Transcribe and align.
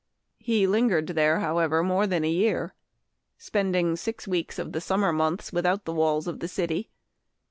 He 0.39 0.65
lingered 0.65 1.09
here, 1.09 1.41
however, 1.41 1.83
more 1.83 2.07
than 2.07 2.23
a 2.25 2.27
year, 2.31 2.73
spending 3.37 3.95
six 3.95 4.27
weeks 4.27 4.57
of 4.57 4.71
the 4.71 4.81
summer 4.81 5.13
months 5.13 5.53
without 5.53 5.85
the 5.85 5.93
walls 5.93 6.25
of 6.25 6.39
the 6.39 6.47
city. 6.47 6.89